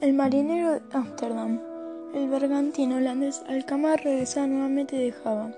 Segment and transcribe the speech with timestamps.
[0.00, 1.60] El marinero de Ámsterdam.
[2.14, 5.52] El bergantín holandés Alcamar regresaba nuevamente de Java,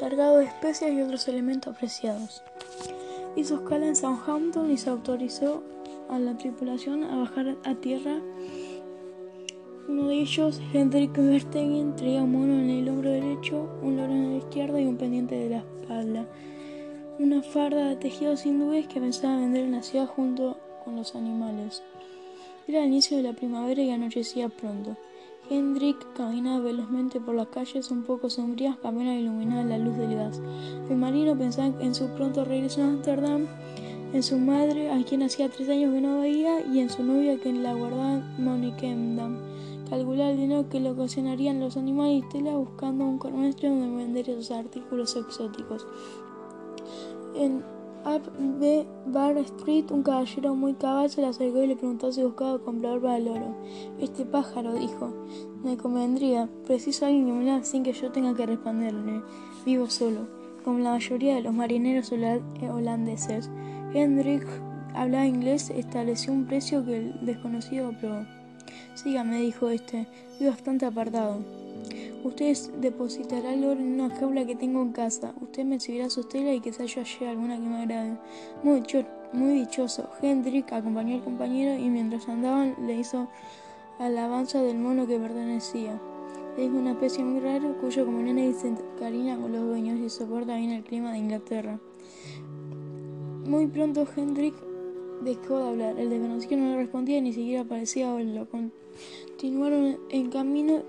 [0.00, 2.42] cargado de especias y otros elementos preciados.
[3.36, 5.62] Hizo escala en Southampton y se autorizó
[6.08, 8.18] a la tripulación a bajar a tierra.
[9.88, 14.24] Uno de ellos, Hendrik Verstegen, traía un mono en el hombro derecho, un loro en
[14.24, 16.24] el izquierdo y un pendiente de la espalda.
[17.18, 21.82] Una farda de tejidos hindúes que pensaba vender en la ciudad junto con los animales.
[22.68, 24.96] Era el inicio de la primavera y anochecía pronto.
[25.48, 30.16] Hendrik caminaba velozmente por las calles un poco sombrías que apenas iluminaban la luz del
[30.16, 30.42] gas.
[30.90, 33.46] El marino pensaba en su pronto regreso a Ámsterdam,
[34.12, 37.38] en su madre, a quien hacía tres años que no veía, y en su novia,
[37.38, 39.38] que la guardaba en Monikendam.
[39.88, 44.28] Calculaba el dinero que le ocasionarían los animales y tela buscando un comercio donde vender
[44.28, 45.86] esos artículos exóticos.
[48.06, 48.86] Up B.
[49.06, 53.02] Bar Street, un caballero muy caballo se le acercó y le preguntó si buscaba comprador
[53.02, 53.56] para el oro.
[53.98, 55.12] Este pájaro, dijo,
[55.64, 56.48] me convendría.
[56.68, 59.22] Preciso alguien que me la sin que yo tenga que responderle.
[59.64, 60.28] Vivo solo,
[60.64, 63.50] como la mayoría de los marineros holandeses.
[63.92, 64.46] Hendrik
[64.94, 68.24] hablaba inglés, estableció un precio que el desconocido aprobó.
[68.94, 70.06] Sígame, dijo este,
[70.38, 71.65] vivo bastante apartado.
[72.26, 75.32] Usted depositará el oro en una jaula que tengo en casa.
[75.40, 78.18] Usted me exhibirá sus telas y quizá yo haya alguna que me agrade.
[78.64, 80.10] Muy, dichoso.
[80.20, 83.28] Hendrik acompañó al compañero y mientras andaban le hizo
[84.00, 86.00] alabanza del mono que pertenecía.
[86.58, 90.72] Es una especie muy rara cuyo comunidad se cariña con los dueños y soporta bien
[90.72, 91.78] el clima de Inglaterra.
[93.44, 94.56] Muy pronto Hendrik
[95.22, 95.96] dejó de hablar.
[95.96, 98.48] El desconocido no le respondía ni siquiera parecía oírlo.
[99.30, 100.82] Continuaron en camino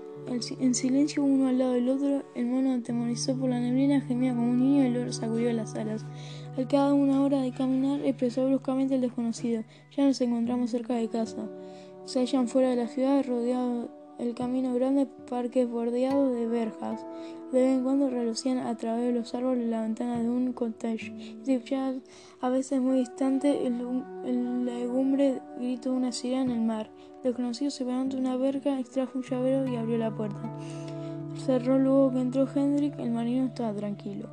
[0.60, 2.22] en silencio uno al lado del otro.
[2.34, 5.74] El mono atemorizó por la neblina, gemía como un niño y el oro sacudió las
[5.74, 6.04] alas.
[6.56, 9.64] Al cabo de una hora de caminar, expresó bruscamente el desconocido.
[9.96, 11.48] Ya nos encontramos cerca de casa.
[12.04, 17.04] Se hallan fuera de la ciudad, rodeado el camino grande, parques bordeados de verjas.
[17.52, 21.12] De vez en cuando relucían a través de los árboles la ventana de un cottage.
[21.46, 21.60] Y
[22.40, 26.90] a veces muy distante, el, legumbre gritó una sirena en el mar.
[27.18, 30.52] El desconocido se paró ante una verja, extrajo un llavero y abrió la puerta.
[31.46, 34.28] Cerró luego que entró Hendrik, el marino estaba tranquilo.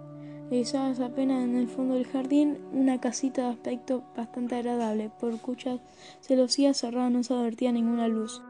[0.49, 5.79] Divisabas apenas en el fondo del jardín una casita de aspecto bastante agradable, por cuyas
[6.21, 8.41] celosías cerradas no se advertía ninguna luz.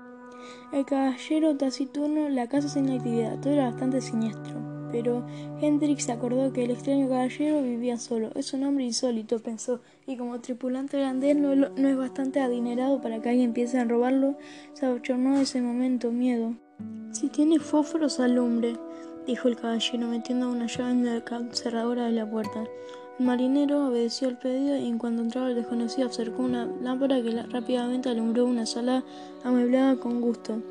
[0.71, 4.55] El caballero taciturno, la casa sin actividad, todo era bastante siniestro.
[4.91, 5.25] Pero
[5.61, 8.31] Hendrik se acordó que el extraño caballero vivía solo.
[8.35, 13.21] Es un hombre insólito, pensó, y como tripulante holandés no, no es bastante adinerado para
[13.21, 14.37] que alguien empiece a robarlo.
[14.73, 16.53] Se abochornó ese momento, miedo.
[17.11, 18.77] Si tiene fósforos, alumbre,
[19.25, 22.63] dijo el caballero, metiendo una llave en la cerradura de la puerta.
[23.17, 27.43] El marinero obedeció el pedido y en cuanto entraba el desconocido acercó una lámpara que
[27.43, 29.03] rápidamente alumbró una sala
[29.43, 30.61] amueblada con gusto.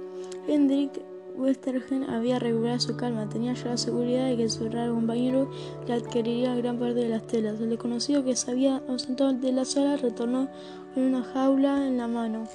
[0.46, 1.00] Hendrik
[1.36, 5.50] Westergen había regulado su calma, tenía ya la seguridad de que su raro compañero
[5.86, 7.58] le adquiriría gran parte de las telas.
[7.60, 10.48] El desconocido que se había ausentado de la sala retornó
[10.92, 12.46] con una jaula en la mano.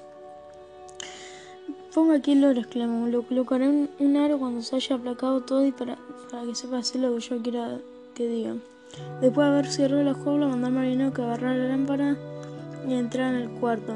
[1.94, 3.08] Ponga aquí el oro, exclamó.
[3.08, 5.98] Lo colocaré en un aro cuando se haya aplacado todo y para,
[6.30, 7.80] para que sepa hacer lo que yo quiera
[8.14, 8.56] que diga.
[9.22, 12.18] Después de haber cerrado la jaula, mandó al marinero que agarrara la lámpara
[12.88, 13.96] y entrara en el cuarto.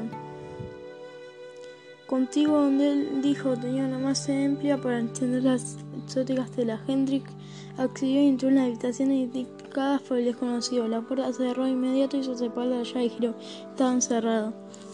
[2.06, 6.80] Contigo, donde él dijo tenía una masa amplia para encender las exóticas telas.
[6.86, 7.24] Hendrik
[7.78, 10.86] accedió y entró en la habitación indicadas por el desconocido.
[10.86, 13.34] La puerta se cerró inmediato y se separó de allá y giró.
[13.70, 14.52] Estaba encerrado.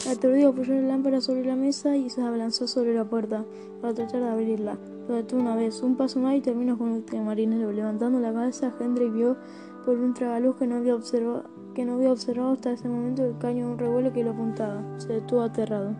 [0.08, 3.44] Aturdido apoyó la lámpara sobre la mesa y se abalanzó sobre la puerta
[3.80, 4.78] para tratar de abrirla.
[5.08, 7.72] Lo detuvo una vez, un paso más y terminó con el marinero.
[7.72, 9.36] Levantando la cabeza, Hendrik vio
[9.84, 13.38] por un tragaluz que no había observado, que no había observado hasta ese momento el
[13.38, 14.82] caño de un revuelo que lo apuntaba.
[14.98, 15.94] Se detuvo aterrado.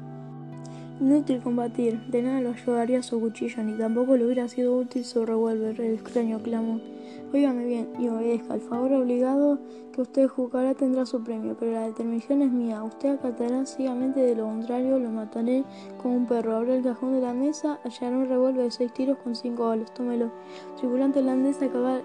[1.01, 5.25] Inútil combatir, de nada lo ayudaría su cuchillo, ni tampoco le hubiera sido útil su
[5.25, 6.79] revólver, el extraño clamó.
[7.33, 8.55] Óigame bien y obedezca.
[8.55, 9.59] El favor obligado
[9.93, 12.83] que usted juzgará tendrá su premio, pero la determinación es mía.
[12.83, 15.65] Usted acatará ciegamente de lo contrario, lo mataré
[16.03, 16.56] como un perro.
[16.56, 19.94] Abre el cajón de la mesa, hallará un revólver de seis tiros con cinco balas.
[19.94, 20.31] Tómelo.
[20.76, 22.00] Tripulante holandés acaba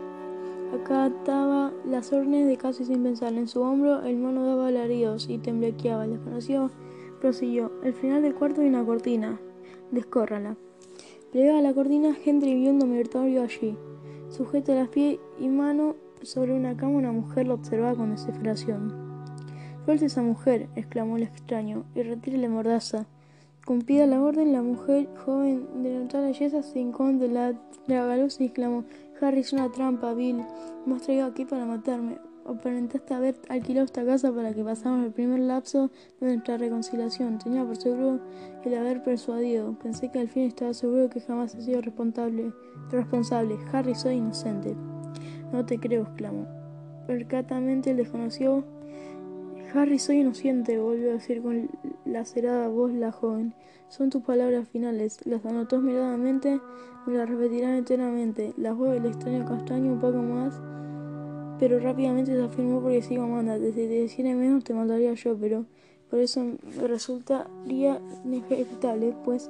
[0.75, 3.33] Acataba las órdenes de casi sin pensar.
[3.33, 6.04] En su hombro el mono daba alaridos y temblequeaba.
[6.04, 6.69] El desconocido
[7.22, 7.72] prosiguió.
[7.83, 9.39] El final del cuarto hay una cortina.
[9.92, 10.57] Descórrala.
[11.31, 13.77] Plegaba la cortina, Henry vio un dormitorio allí.
[14.30, 18.94] Sujeto a las pies y mano sobre una cama, una mujer lo observaba con desesperación.
[19.86, 23.06] Suelte esa mujer, exclamó el extraño, y retire la mordaza.
[23.66, 27.54] Cumplida la orden, la mujer joven de notar belleza se hincó la,
[27.88, 28.83] la y exclamó
[29.21, 30.44] Harry es una trampa, Bill.
[30.85, 32.17] Me has traído aquí para matarme.
[32.45, 35.89] aparentaste haber alquilado esta casa para que pasáramos el primer lapso
[36.19, 37.39] de nuestra reconciliación.
[37.39, 38.19] Tenía por seguro
[38.63, 39.77] el haber persuadido.
[39.79, 42.51] Pensé que al fin estaba seguro que jamás he sido responsable.
[42.91, 43.57] responsable.
[43.71, 44.75] Harry, soy inocente.
[45.51, 46.45] No te creo, exclamó.
[47.07, 48.63] Percatamente el desconocido.
[49.73, 51.69] Harry, soy inocente, volvió a decir con
[52.06, 53.53] lacerada voz la joven.
[53.89, 55.19] Son tus palabras finales.
[55.25, 56.59] Las anotó miradamente,
[57.06, 58.53] me las repetirán eternamente.
[58.57, 60.59] Las voz del extraño castaño un poco más,
[61.59, 63.59] pero rápidamente se afirmó porque sigo amando.
[63.59, 65.65] Desde te decir menos te mandaría yo, pero
[66.09, 69.50] por eso me resultaría inevitable, pues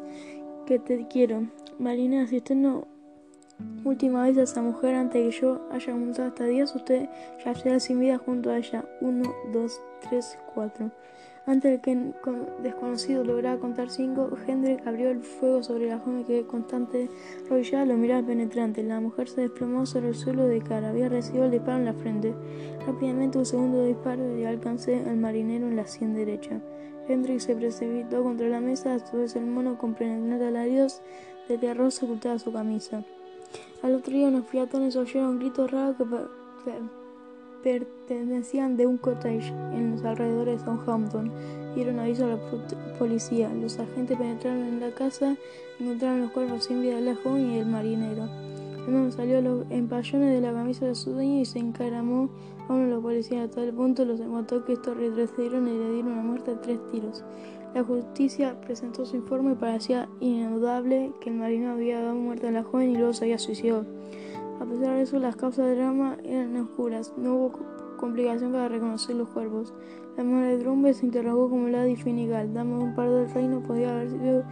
[0.65, 1.47] que te quiero.
[1.77, 2.87] Marina, si usted no
[3.83, 7.09] última vez a esa mujer antes que yo haya contado hasta 10, usted
[7.43, 8.85] ya será sin vida junto a ella.
[9.01, 10.91] 1, 2, 3, 4.
[11.47, 12.13] Antes de que el
[12.63, 17.07] desconocido lograra contar cinco, Hendrik abrió el fuego sobre la joven que constante
[17.47, 18.81] rodillada lo miraba penetrante.
[18.81, 20.89] La mujer se desplomó sobre el suelo de cara.
[20.89, 22.33] Había recibido el disparo en la frente.
[22.87, 26.61] Rápidamente un segundo disparo y alcancé al marinero en la sien derecha.
[27.07, 31.03] Hendrik se precipitó contra la mesa, a su vez el mono con penetrante alaridos
[31.47, 33.03] de terror se ocultaba su camisa.
[33.81, 36.73] Al otro día unos fiatones oyeron gritos raros que
[37.63, 41.31] pertenecían de un cottage en los alrededores de Southampton.
[41.75, 42.39] Dieron aviso a la
[42.97, 43.49] policía.
[43.53, 45.35] Los agentes penetraron en la casa,
[45.79, 48.27] encontraron los cuerpos sin vida de la joven y del marinero.
[48.87, 52.29] Uno salió los empallones de la camisa de su dueño y se encaramó
[52.67, 53.49] a uno de los policías.
[53.49, 56.79] A tal punto los mató que estos retrocedieron y le dieron una muerte a tres
[56.91, 57.23] tiros.
[57.75, 62.51] La justicia presentó su informe y parecía inudable que el marinero había dado muerte a
[62.51, 63.85] la joven y luego se había suicidado.
[64.61, 67.11] A pesar de eso, las causas del drama eran oscuras.
[67.17, 67.59] No hubo
[67.97, 69.73] complicación para reconocer los cuerpos.
[70.15, 71.83] La madre de Drumbe se interrogó como la.
[71.83, 74.43] Dama de un par del reino podía haber, sido,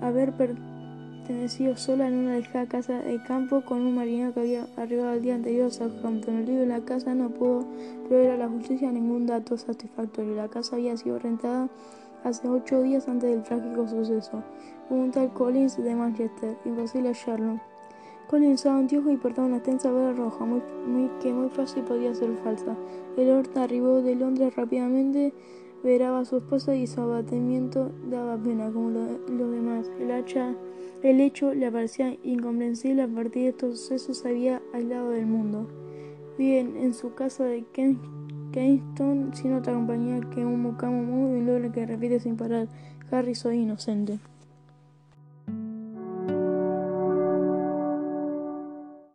[0.00, 5.14] haber pertenecido sola en una dejada casa de campo con un marinero que había arribado
[5.14, 6.36] el día anterior a Southampton.
[6.36, 7.66] El libro de la casa no pudo
[8.06, 10.36] proveer a la justicia ningún dato satisfactorio.
[10.36, 11.68] La casa había sido rentada
[12.24, 14.42] hace ocho días antes del trágico suceso.
[14.88, 17.60] Un tal Collins de Manchester, imposible hallarlo.
[18.28, 20.60] Colin usaba anteojos y portaba una extensa vela roja, muy,
[21.20, 22.76] que muy fácil podía ser falsa.
[23.16, 25.32] El Horta arribó de Londres rápidamente,
[25.82, 29.90] veraba a su esposa y su abatimiento daba pena, como los demás.
[29.98, 30.54] El, hacha,
[31.02, 35.66] el hecho le parecía incomprensible, a partir de estos sucesos se había aislado del mundo.
[36.38, 37.64] Viven en su casa de
[38.52, 42.68] Kingston sin otra compañía que un mucamo mudo y logro que repite sin parar.
[43.10, 44.18] Harry soy inocente.